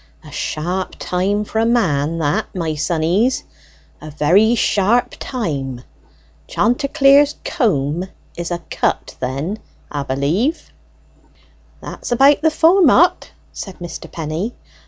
[0.23, 3.43] A sharp time for a man that, my sonnies;
[4.01, 5.83] a very sharp time!
[6.47, 9.59] Chanticleer's comb is a cut then,
[9.91, 10.71] 'a believe."
[11.81, 14.11] "That's about the form o't," said Mr.
[14.11, 14.55] Penny.